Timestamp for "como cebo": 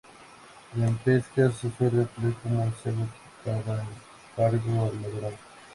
2.41-3.05